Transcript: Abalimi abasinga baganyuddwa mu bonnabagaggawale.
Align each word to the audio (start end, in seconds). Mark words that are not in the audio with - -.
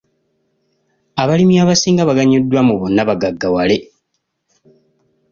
Abalimi 1.21 1.55
abasinga 1.63 2.03
baganyuddwa 2.09 2.61
mu 2.67 2.73
bonnabagaggawale. 2.79 3.77